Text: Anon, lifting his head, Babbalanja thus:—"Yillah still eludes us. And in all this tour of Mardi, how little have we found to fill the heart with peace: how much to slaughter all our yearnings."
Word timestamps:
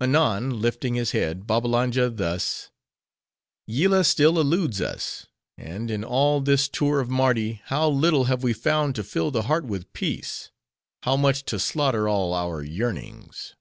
Anon, 0.00 0.60
lifting 0.60 0.94
his 0.94 1.10
head, 1.10 1.48
Babbalanja 1.48 2.08
thus:—"Yillah 2.08 4.04
still 4.04 4.38
eludes 4.38 4.80
us. 4.80 5.26
And 5.58 5.90
in 5.90 6.04
all 6.04 6.40
this 6.40 6.68
tour 6.68 7.00
of 7.00 7.10
Mardi, 7.10 7.60
how 7.64 7.88
little 7.88 8.26
have 8.26 8.44
we 8.44 8.52
found 8.52 8.94
to 8.94 9.02
fill 9.02 9.32
the 9.32 9.42
heart 9.50 9.64
with 9.64 9.92
peace: 9.92 10.52
how 11.02 11.16
much 11.16 11.44
to 11.46 11.58
slaughter 11.58 12.06
all 12.08 12.34
our 12.34 12.62
yearnings." 12.62 13.56